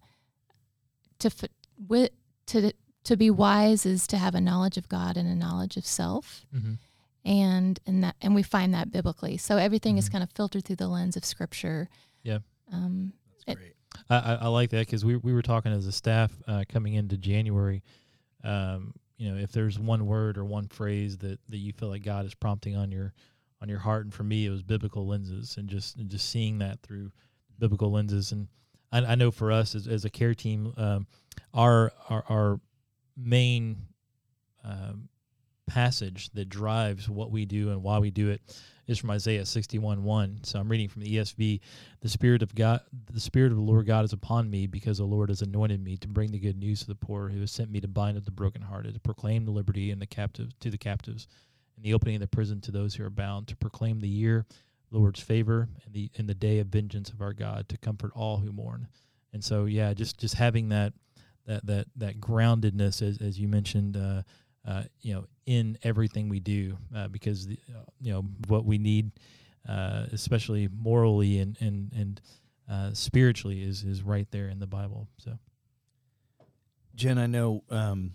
[1.19, 2.11] to f- wi-
[2.47, 2.73] to
[3.05, 6.47] to be wise is to have a knowledge of God and a knowledge of self."
[6.55, 6.75] Mm-hmm.
[7.25, 9.37] and and that and we find that biblically.
[9.37, 10.13] So everything is Mhm.
[10.13, 11.89] kind of filtered through the lens of Scripture.
[12.23, 12.39] Yeah.
[12.73, 13.13] Um,
[13.47, 13.75] That's great.
[14.11, 16.95] I, I, I like that because we we were talking as a staff uh, coming
[16.95, 17.83] into January.
[18.45, 22.05] Um, you know, if there's one word or one phrase that, that you feel like
[22.05, 23.13] God is prompting on your
[23.61, 26.59] on your heart, and for me, it was biblical lenses, and just and just seeing
[26.59, 27.11] that through
[27.59, 28.33] biblical lenses.
[28.33, 28.49] And
[28.93, 31.07] I, I know for us as, as a care team, um,
[31.55, 32.61] our our our
[33.17, 33.77] main
[34.65, 35.09] um,
[35.69, 38.41] passage that drives what we do and why we do it
[38.87, 40.41] is from Isaiah 61 1.
[40.43, 41.61] So I'm reading from the ESV.
[42.01, 42.81] The Spirit of God,
[43.13, 45.97] the Spirit of the Lord God is upon me because the Lord has anointed me
[45.99, 48.25] to bring the good news to the poor, who has sent me to bind up
[48.25, 51.29] the brokenhearted, to proclaim the liberty and the captive to the captives,
[51.79, 54.45] and the opening of the prison to those who are bound, to proclaim the year,
[54.91, 58.39] Lord's favor, and the and the day of vengeance of our God, to comfort all
[58.39, 58.89] who mourn.
[59.33, 60.93] And so, yeah, just just having that
[61.47, 64.23] that that that groundedness, as as you mentioned, uh,
[64.67, 68.79] uh, you know, in everything we do, uh, because the, uh, you know what we
[68.79, 69.13] need,
[69.69, 72.21] uh, especially morally and and and
[72.69, 75.07] uh, spiritually, is is right there in the Bible.
[75.19, 75.39] So
[76.97, 78.15] Jen, I know um,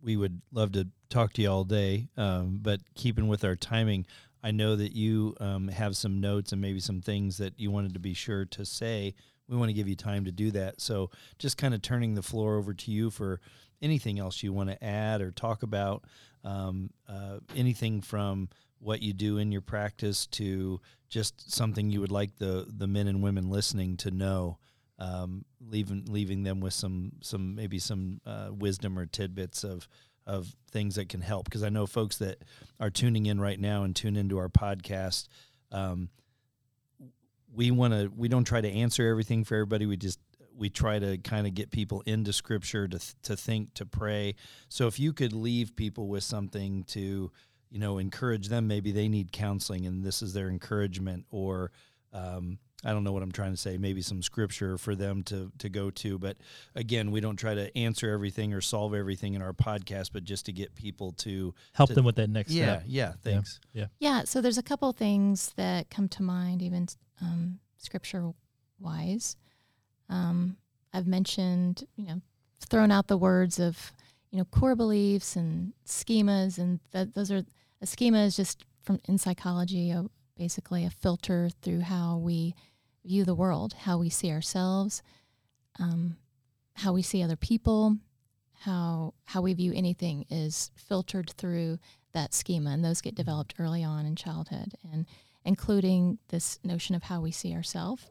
[0.00, 4.06] we would love to talk to you all day, um, but keeping with our timing,
[4.42, 7.94] I know that you um, have some notes and maybe some things that you wanted
[7.94, 9.14] to be sure to say.
[9.48, 10.80] We want to give you time to do that.
[10.80, 13.40] So, just kind of turning the floor over to you for
[13.82, 16.04] anything else you want to add or talk about,
[16.44, 18.48] um, uh, anything from
[18.78, 23.06] what you do in your practice to just something you would like the the men
[23.06, 24.58] and women listening to know
[24.98, 29.86] um, leaving leaving them with some some maybe some uh, wisdom or tidbits of
[30.26, 32.38] of things that can help because I know folks that
[32.80, 35.28] are tuning in right now and tune into our podcast.
[35.70, 36.10] Um,
[37.54, 39.86] we want to we don't try to answer everything for everybody.
[39.86, 40.18] We just
[40.56, 44.34] we try to kind of get people into scripture to to think to pray.
[44.68, 47.30] So if you could leave people with something to
[47.70, 51.72] you know encourage them, maybe they need counseling and this is their encouragement or
[52.12, 53.76] um, I don't know what I'm trying to say.
[53.78, 56.18] Maybe some scripture for them to to go to.
[56.18, 56.36] But
[56.74, 60.46] again, we don't try to answer everything or solve everything in our podcast, but just
[60.46, 62.82] to get people to help To- them with that next yeah, step.
[62.86, 63.06] yeah.
[63.08, 63.12] Yeah.
[63.22, 63.60] Thanks.
[63.72, 63.86] yeah.
[64.00, 64.22] Yeah.
[64.24, 66.88] So there's a couple things that come to mind, even
[67.20, 68.32] um, Scripture
[68.80, 69.36] wise.
[70.08, 70.56] Um,
[70.92, 72.20] I've mentioned, you know,
[72.68, 73.92] thrown out the words of,
[74.30, 77.42] you know, core beliefs and schemas, and that those are
[77.80, 80.04] a schema is just from in psychology, a,
[80.36, 82.54] basically a filter through how we
[83.04, 85.02] view the world, how we see ourselves,
[85.78, 86.16] um,
[86.74, 87.96] how we see other people,
[88.60, 91.78] how how we view anything is filtered through
[92.12, 95.06] that schema, and those get developed early on in childhood, and
[95.44, 98.06] including this notion of how we see ourselves.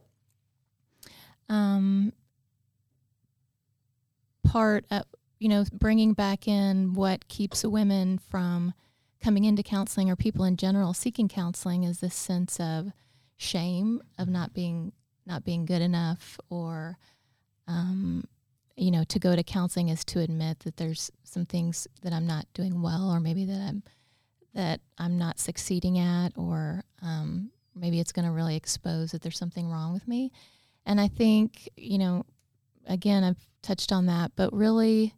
[1.48, 2.14] Um,
[4.44, 5.04] part of
[5.40, 8.74] you know bringing back in what keeps women from
[9.22, 12.92] coming into counseling or people in general seeking counseling is this sense of
[13.42, 14.92] shame of not being
[15.26, 16.98] not being good enough or
[17.68, 18.24] um,
[18.76, 22.28] you know to go to counseling is to admit that there's some things that I'm
[22.28, 23.84] not doing well or maybe that I'm
[24.54, 29.38] that I'm not succeeding at or um, maybe it's going to really expose that there's
[29.38, 30.32] something wrong with me.
[30.86, 32.26] And I think you know
[32.88, 35.16] again, I've touched on that, but really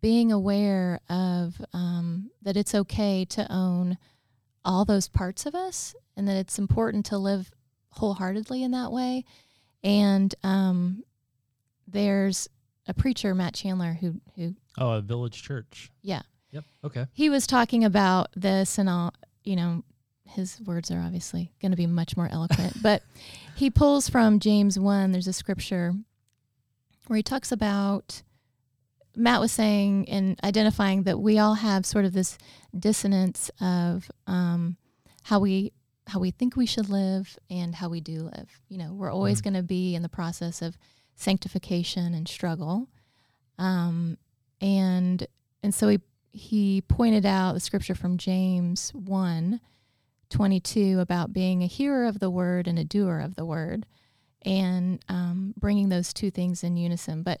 [0.00, 3.98] being aware of um, that it's okay to own
[4.66, 7.50] all those parts of us and that it's important to live
[7.90, 9.24] wholeheartedly in that way.
[9.84, 11.04] And um,
[11.88, 12.48] there's
[12.86, 15.90] a preacher, Matt Chandler, who, who, Oh, a village church.
[16.02, 16.64] yeah, Yep.
[16.84, 17.06] Okay.
[17.12, 19.12] he was talking about this and all
[19.44, 19.82] you know
[20.24, 23.02] his words are obviously going to be much more eloquent but
[23.56, 25.92] he pulls from james 1 there's a scripture
[27.08, 28.22] where he talks about
[29.16, 32.36] matt was saying and identifying that we all have sort of this
[32.78, 34.76] dissonance of um,
[35.24, 35.72] how we
[36.08, 39.40] how we think we should live and how we do live you know we're always
[39.40, 39.44] Mhm.
[39.44, 40.76] going to be in the process of
[41.14, 42.88] sanctification and struggle
[43.58, 44.18] um,
[44.60, 45.26] and
[45.62, 45.98] and so he
[46.32, 49.58] he pointed out the scripture from James 1
[50.28, 53.86] 22 about being a hearer of the word and a doer of the word
[54.42, 57.22] and um, bringing those two things in unison.
[57.22, 57.40] But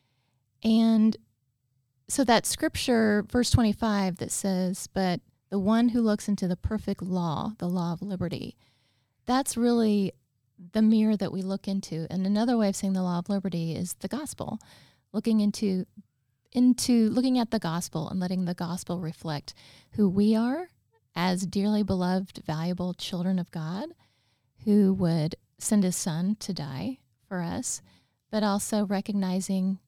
[0.63, 1.17] And
[2.07, 7.01] so that scripture, verse 25, that says, But the one who looks into the perfect
[7.01, 8.57] law, the law of liberty,
[9.25, 10.13] that's really
[10.73, 12.07] the mirror that we look into.
[12.09, 14.59] And another way of saying the law of liberty is the gospel,
[15.13, 15.85] looking into
[16.53, 19.53] into looking at the gospel and letting the gospel reflect
[19.91, 20.67] who we are
[21.15, 23.89] as dearly beloved, valuable children of God
[24.65, 27.81] who would send his son to die for us,
[28.29, 29.79] but also recognizing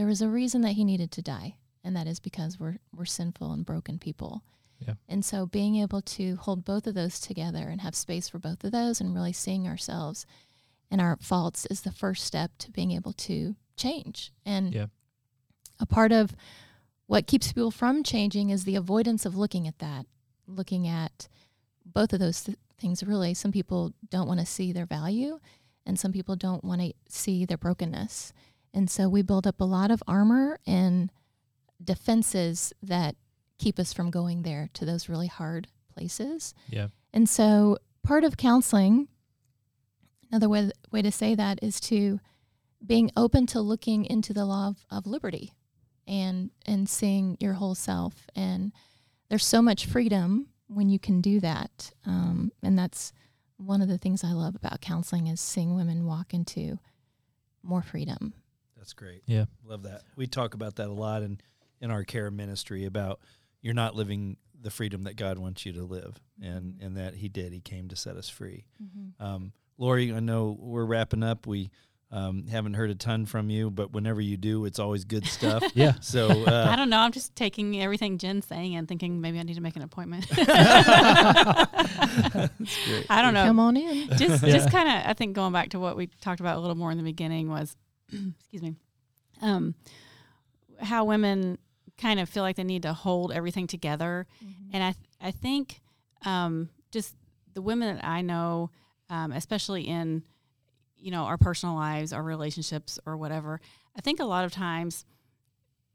[0.00, 3.04] there was a reason that he needed to die, and that is because we're we're
[3.04, 4.42] sinful and broken people.
[4.78, 4.94] Yeah.
[5.10, 8.64] And so being able to hold both of those together and have space for both
[8.64, 10.24] of those and really seeing ourselves
[10.90, 14.32] and our faults is the first step to being able to change.
[14.46, 14.86] And Yeah.
[15.78, 16.34] a part of
[17.06, 20.06] what keeps people from changing is the avoidance of looking at that,
[20.46, 21.28] looking at
[21.84, 23.02] both of those th- things.
[23.02, 25.40] Really, some people don't want to see their value,
[25.84, 28.32] and some people don't want to see their brokenness.
[28.72, 31.10] And so we build up a lot of armor and
[31.82, 33.16] defenses that
[33.58, 36.54] keep us from going there to those really hard places.
[36.68, 36.88] Yeah.
[37.12, 39.08] And so part of counseling,
[40.30, 42.20] another way, way to say that is to
[42.84, 45.52] being open to looking into the law of, of liberty
[46.06, 48.26] and and seeing your whole self.
[48.34, 48.72] And
[49.28, 51.92] there's so much freedom when you can do that.
[52.06, 53.12] Um, and that's
[53.56, 56.78] one of the things I love about counseling is seeing women walk into
[57.62, 58.32] more freedom.
[58.80, 59.22] That's great.
[59.26, 59.44] Yeah.
[59.64, 60.02] Love that.
[60.16, 61.38] We talk about that a lot in,
[61.82, 63.20] in our care ministry about
[63.60, 67.28] you're not living the freedom that God wants you to live and, and that he
[67.28, 67.52] did.
[67.52, 68.64] He came to set us free.
[69.20, 71.46] Um, Lori, I know we're wrapping up.
[71.46, 71.70] We
[72.10, 75.62] um, haven't heard a ton from you, but whenever you do, it's always good stuff.
[75.74, 75.92] Yeah.
[76.00, 76.98] So I uh, don't know.
[76.98, 80.26] I'm just taking everything Jen's saying and thinking maybe I need to make an appointment.
[80.30, 80.48] that's
[82.86, 83.06] great.
[83.08, 83.44] I don't know.
[83.44, 84.08] Come on in.
[84.16, 84.52] just Yeah.
[84.52, 86.90] just kind of I think going back to what we talked about a little more
[86.90, 87.76] in the beginning was
[88.38, 88.74] excuse me
[89.42, 89.74] um
[90.80, 91.58] how women
[91.98, 94.26] kind of feel like they need to hold everything together
[94.72, 95.80] and I th- I think
[96.24, 97.14] um just
[97.54, 98.70] the women that I know
[99.08, 100.22] um especially in
[100.96, 103.60] you know our personal lives our relationships or whatever
[103.96, 105.04] I think a lot of times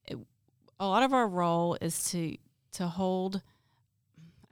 [0.05, 0.17] it,
[0.79, 2.37] a lot of our role is to
[2.73, 3.41] to hold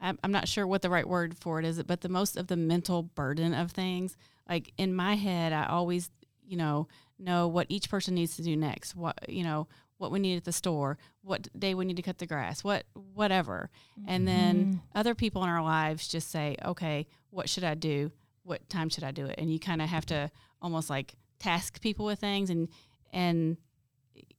[0.01, 2.47] I'm I'm not sure what the right word for it is, but the most of
[2.47, 4.17] the mental burden of things.
[4.49, 6.11] Like in my head, I always,
[6.45, 6.87] you know,
[7.23, 8.95] know what each person needs to do next.
[8.95, 12.17] What you know, what we need at the store, what day we need to cut
[12.17, 13.69] the grass, what whatever.
[14.07, 14.77] And then mm-hmm.
[14.95, 18.11] other people in our lives just say, okay, what should I do?
[18.43, 19.35] What time should I do it?
[19.37, 20.29] And you kind of have to
[20.61, 22.69] almost like task people with things, and
[23.11, 23.57] and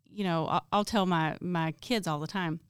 [0.04, 2.60] you know, I'll, I'll tell my my kids all the time,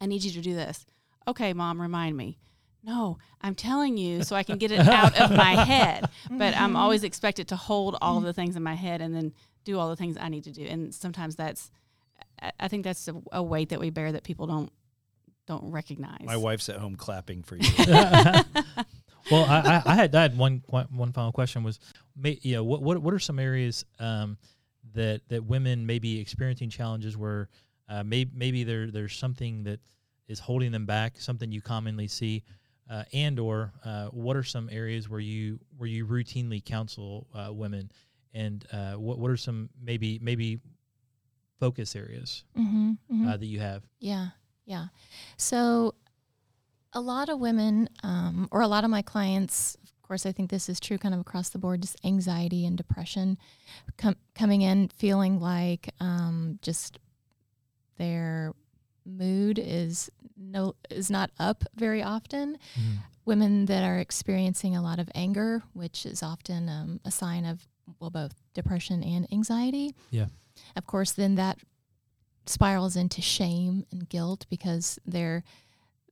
[0.00, 0.86] I need you to do this
[1.26, 2.38] okay, mom, remind me.
[2.86, 6.08] No, I'm telling you so I can get it out of my head.
[6.30, 9.32] But I'm always expected to hold all of the things in my head and then
[9.64, 10.64] do all the things I need to do.
[10.66, 11.70] And sometimes that's,
[12.42, 14.70] I- I think that's a, a weight that we bear that people don't
[15.46, 16.22] don't recognize.
[16.24, 17.68] My wife's at home clapping for you.
[19.30, 21.78] well, I, I, I had I had one one one final question was,
[22.16, 24.38] ma- yeah, what what what are some areas um,
[24.94, 27.48] that that women may be experiencing challenges where
[27.88, 29.80] uh, maybe maybe there there's something that
[30.28, 32.42] is holding them back, something you commonly see,
[32.90, 37.52] uh, and or uh, what are some areas where you where you routinely counsel uh,
[37.52, 37.90] women
[38.32, 40.60] and uh, what what are some maybe maybe
[41.60, 43.28] focus areas Mm-hmm, mm-hmm.
[43.28, 43.82] uh, that you have?
[44.00, 44.28] Yeah,
[44.66, 44.86] yeah.
[45.36, 45.94] So,
[46.92, 50.50] a lot of women, um, or a lot of my clients, of course, I think
[50.50, 53.38] this is true kind of across the board, just anxiety and depression
[53.96, 56.98] com- coming in feeling like um, just
[57.98, 58.52] their
[59.06, 62.58] mood is no is not up very often.
[63.24, 67.66] Women that are experiencing a lot of anger which is often um, a sign of
[68.00, 69.94] well both depression and anxiety.
[70.10, 70.26] Yeah.
[70.76, 71.58] of course then that
[72.46, 75.42] spirals into shame and guilt because they're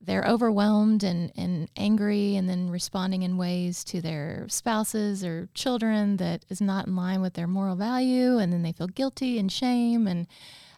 [0.05, 6.17] they're overwhelmed and, and angry and then responding in ways to their spouses or children
[6.17, 8.37] that is not in line with their moral value.
[8.37, 10.27] And then they feel guilty and shame and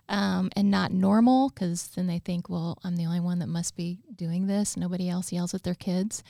[0.09, 3.75] um, and not normal because then they think well i'm the only one that must
[3.75, 6.23] be doing this nobody else yells at their kids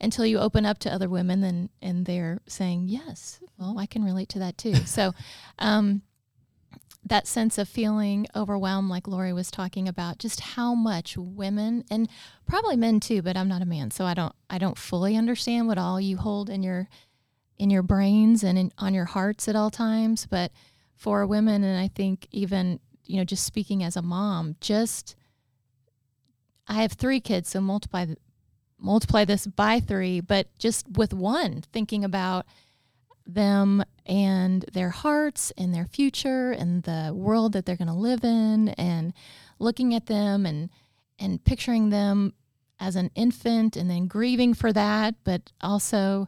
[0.00, 4.04] until you open up to other women and and they're saying yes well i can
[4.04, 5.12] relate to that too so
[5.58, 6.02] um,
[7.04, 12.08] that sense of feeling overwhelmed, like Lori was talking about, just how much women and
[12.46, 15.66] probably men too, but I'm not a man, so I don't I don't fully understand
[15.66, 16.88] what all you hold in your
[17.58, 20.26] in your brains and in, on your hearts at all times.
[20.26, 20.52] But
[20.94, 22.80] for women, and I think even
[23.10, 25.16] you know, just speaking as a mom, just
[26.68, 28.06] I have three kids, so multiply
[28.78, 32.46] multiply this by three, but just with one, thinking about
[33.26, 38.24] them and their hearts and their future and the world that they're going to live
[38.24, 39.12] in and
[39.58, 40.70] looking at them and
[41.18, 42.32] and picturing them
[42.80, 46.26] as an infant and then grieving for that but also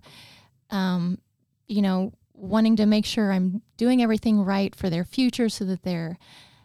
[0.71, 1.18] um,
[1.66, 5.83] you know wanting to make sure i'm doing everything right for their future so that
[5.83, 6.18] they're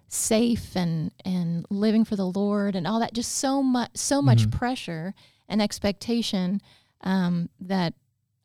[0.07, 4.47] safe and and living for the lord and all that just so much so much
[4.47, 4.51] Mhm.
[4.51, 5.13] pressure
[5.49, 6.61] and expectation
[7.01, 7.93] um, that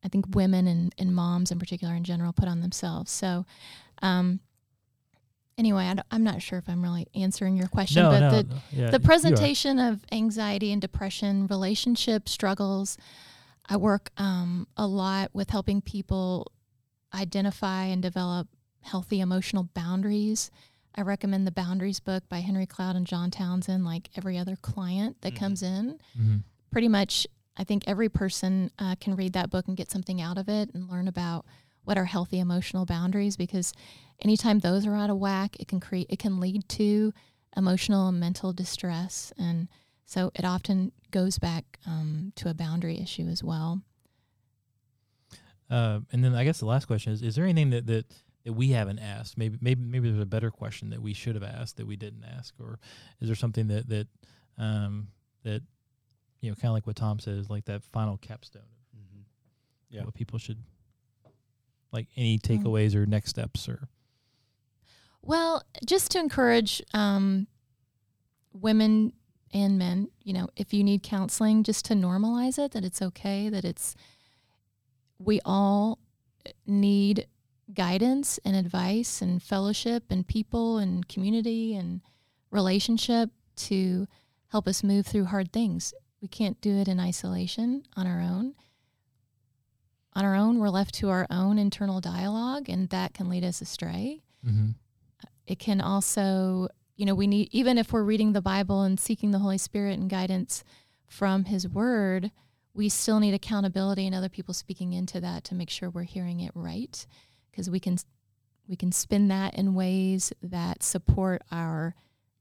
[0.05, 3.11] I think women and, and moms in particular in general put on themselves.
[3.13, 3.47] So,
[4.03, 4.41] um,
[5.57, 8.43] anyway, I am not sure if I'm really answering your question, No, but no, the,
[8.45, 8.57] no.
[8.73, 12.99] Yeah, the presentation of anxiety and depression, relationship struggles,
[13.67, 16.51] I work um, a lot with helping people
[17.15, 18.49] identify and develop
[18.81, 20.51] healthy emotional boundaries.
[20.95, 25.21] I recommend the Boundaries book by Henry Cloud and John Townsend, like every other client
[25.23, 25.39] that Mhm.
[25.39, 26.43] comes in Mhm.
[26.71, 27.27] pretty much
[27.57, 30.71] i think every person uh, can read that book and get something out of it
[30.73, 31.45] and learn about
[31.85, 33.75] what are healthy emotional boundaries because
[34.21, 37.13] anytime those are out of whack it can create it can lead to
[37.57, 39.69] emotional and mental distress and
[40.07, 43.83] so it often goes back um, to a boundary issue as well
[45.71, 48.05] Uh, and then I guess the last question is: Is there anything that, that
[48.45, 49.37] that we haven't asked?
[49.39, 52.25] Maybe maybe maybe there's a better question that we should have asked that we didn't
[52.25, 52.79] ask, or
[53.21, 54.09] is there something that that
[54.59, 55.09] um,
[55.45, 55.63] that
[56.41, 59.25] you know, kind of like what Tom says, like that final capstone of Mhm.
[59.91, 60.05] Yeah.
[60.05, 60.59] what people should
[61.93, 62.43] like any Mm.
[62.63, 63.89] takeaways or next steps or
[65.25, 67.47] Well, just to encourage um,
[68.53, 69.13] women
[69.55, 73.49] and men, you know, if you need counseling, just to normalize it, that it's okay,
[73.49, 73.95] that it's,
[75.19, 75.99] we all
[76.67, 77.29] need
[77.75, 82.01] guidance and advice and fellowship and people and community and
[82.51, 84.07] relationship to
[84.49, 85.95] help us move through hard things.
[86.21, 88.55] We can't do it in isolation on our own.
[90.15, 93.63] On our own, we're left to our own internal dialogue, and that can lead us
[93.63, 94.71] astray mm-hmm.
[95.47, 99.31] it can also you know we need even if we're reading the bible and seeking
[99.31, 100.65] the holy spirit and guidance
[101.07, 102.31] from his word
[102.75, 106.41] we still need accountability and other people speaking into that to make sure we're hearing
[106.41, 107.07] it right
[107.53, 107.97] because we can
[108.67, 111.95] we can spin that in ways that support our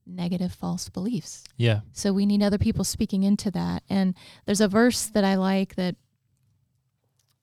[0.04, 3.84] negative false beliefs yeah, so we need other people speaking into that.
[3.88, 5.94] And there's a verse that I like that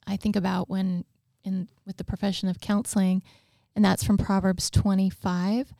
[0.05, 1.05] I think about when
[1.43, 3.23] in with the profession of counseling,
[3.75, 5.73] and that's from Proverbs 25.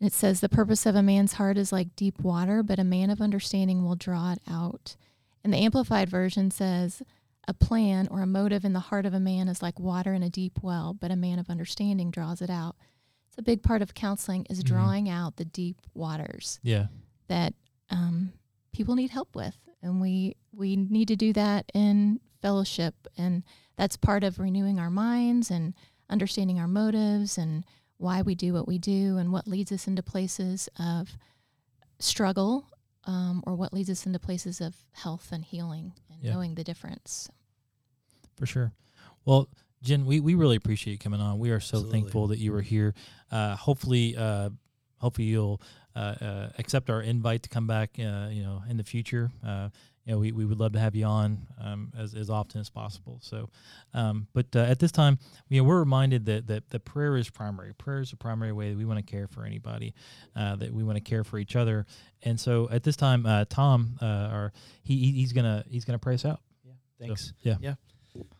[0.00, 2.84] And it says, "The purpose of a man's heart is like deep water, but a
[2.84, 4.96] man of understanding will draw it out."
[5.44, 7.02] And the amplified version says,
[7.48, 10.22] "A plan or a motive in the heart of a man is like water in
[10.22, 12.76] a deep well, but a man of understanding draws it out."
[13.28, 14.66] It's a big part of counseling is Mhm.
[14.66, 16.86] drawing out the deep waters yeah,
[17.28, 17.52] that
[17.90, 18.32] um,
[18.72, 23.42] people need help with, and we we need to do that in fellowship, and
[23.76, 25.74] that's part of renewing our minds and
[26.08, 27.64] understanding our motives and
[27.96, 31.16] why we do what we do and what leads us into places of
[31.98, 32.68] struggle
[33.06, 36.32] um, or what leads us into places of health and healing and Yeah.
[36.34, 37.28] knowing the difference.
[38.36, 38.72] for sure.
[39.24, 39.48] Well,
[39.82, 41.38] Jen, we, we really appreciate you coming on.
[41.38, 42.00] We are so Absolutely.
[42.00, 42.94] thankful that you were here.
[43.30, 44.50] Uh, hopefully, uh,
[44.98, 45.60] hopefully you'll
[45.94, 47.90] uh, uh, accept our invite to come back.
[47.98, 49.68] Uh, you know, in the future, uh,
[50.04, 52.68] you know, we, we would love to have you on um, as, as often as
[52.68, 53.18] possible.
[53.22, 53.48] So,
[53.94, 57.30] um, but uh, at this time, you know, we're reminded that, that that prayer is
[57.30, 57.72] primary.
[57.74, 59.94] Prayer is the primary way that we want to care for anybody,
[60.36, 61.86] uh, that we want to care for each other.
[62.22, 64.52] And so, at this time, uh, Tom, uh, our
[64.82, 66.40] he he's gonna he's gonna pray us out.
[66.64, 66.72] Yeah.
[66.98, 67.26] Thanks.
[67.26, 67.56] So, yeah.
[67.60, 67.74] Yeah.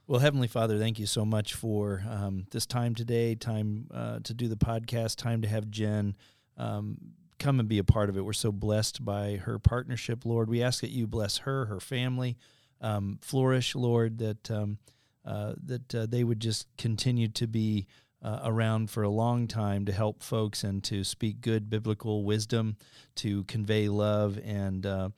[0.07, 4.35] Well, Heavenly Father, thank you so much for um, this time today, time uh, to
[4.35, 6.15] do the podcast, time to have Jen
[6.57, 6.99] um,
[7.39, 8.24] come and be a part of it.
[8.24, 10.49] We're so blessed by her partnership, Lord.
[10.49, 12.37] We ask that you bless her, her family,
[12.80, 14.78] um, flourish, Lord, that um,
[15.24, 17.87] uh, that uh, they would just continue to be
[18.22, 22.76] uh, around for a long time to help folks and to speak good biblical wisdom,
[23.16, 25.09] to convey love and uh,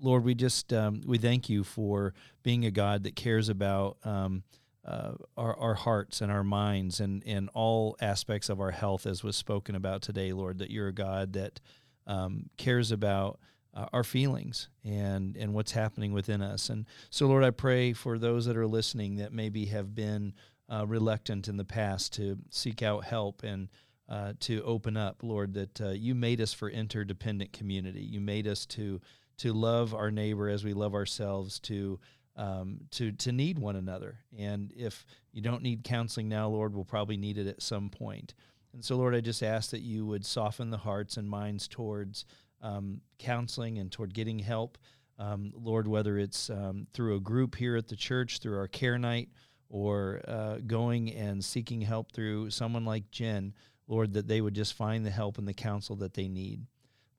[0.00, 4.42] Lord, we just um, we thank you for being a God that cares about um,
[4.84, 9.24] uh, our, our hearts and our minds and, and all aspects of our health, as
[9.24, 10.58] was spoken about today, Lord.
[10.58, 11.60] That you're a God that
[12.06, 13.40] um, cares about
[13.72, 16.68] uh, our feelings and and what's happening within us.
[16.68, 20.34] And so, Lord, I pray for those that are listening that maybe have been
[20.70, 23.68] uh, reluctant in the past to seek out help and.
[24.06, 28.02] Uh, to open up, Lord, that uh, you made us for interdependent community.
[28.02, 29.00] You made us to
[29.38, 31.98] to love our neighbor as we love ourselves, to
[32.36, 34.18] um, to to need one another.
[34.36, 38.34] And if you don't need counseling now, Lord, we'll probably need it at some point.
[38.72, 42.24] And so, Lord, I just ask that you would soften the hearts and minds towards
[42.60, 44.78] um, counseling and toward getting help.
[45.16, 48.98] Um, Lord, whether it's um, through a group here at the church, through our care
[48.98, 49.28] night,
[49.68, 53.54] or uh, going and seeking help through someone like Jen,
[53.86, 56.66] Lord, that they would just find the help and the counsel that they need.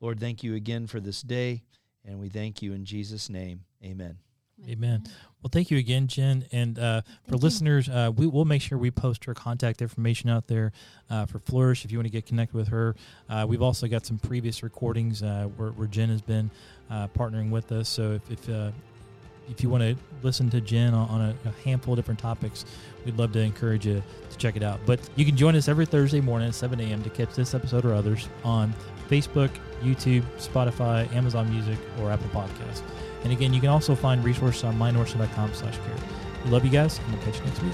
[0.01, 1.63] Lord, thank you again for this day.
[2.03, 3.61] And we thank you in Jesus' name.
[3.83, 4.24] Amen.
[4.67, 5.03] Amen.
[5.41, 6.45] Well, thank you again, Jen.
[6.51, 10.47] And uh, for listeners, uh, we will make sure we post her contact information out
[10.47, 10.71] there
[11.09, 12.95] uh, for Flourish if you want to get connected with her.
[13.29, 16.49] Uh, we've also got some previous recordings uh, where, where, Jen has been
[16.89, 17.89] uh, partnering with us.
[17.89, 18.73] So if if,
[19.47, 22.65] if you want to listen to Jen on, on a, a, handful of different topics,
[23.05, 24.01] we'd love to encourage you
[24.31, 24.79] to check it out.
[24.85, 27.03] But you can join us every Thursday morning at 7 a.m.
[27.03, 28.73] to catch this episode or others on
[29.09, 29.51] Facebook,
[29.83, 32.81] YouTube, Spotify, Amazon Music, or Apple Podcasts.
[33.25, 35.95] And again, you can also find resources on mynorson.com slash care.
[36.45, 37.73] We love you guys, and we'll catch you next week.